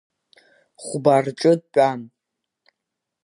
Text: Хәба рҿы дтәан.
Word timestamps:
Хәба 0.83 1.15
рҿы 1.23 1.51
дтәан. 1.59 2.01